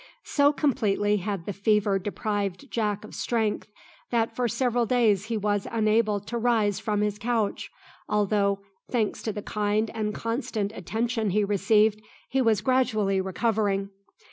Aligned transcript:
So 0.23 0.51
completely 0.51 1.17
had 1.17 1.45
the 1.45 1.53
fever 1.53 1.99
deprived 1.99 2.71
Jack 2.71 3.03
of 3.05 3.13
strength, 3.13 3.67
that 4.09 4.35
for 4.35 4.47
several 4.47 4.87
days 4.87 5.25
he 5.25 5.37
was 5.37 5.67
unable 5.69 6.19
to 6.21 6.39
rise 6.39 6.79
from 6.79 7.01
his 7.01 7.19
couch, 7.19 7.69
although, 8.09 8.61
thanks 8.89 9.21
to 9.21 9.31
the 9.31 9.43
kind 9.43 9.91
and 9.93 10.11
constant 10.15 10.71
attention 10.73 11.29
he 11.29 11.43
received, 11.43 12.01
he 12.29 12.41
was 12.41 12.61
gradually 12.61 13.21
recovering. 13.21 13.91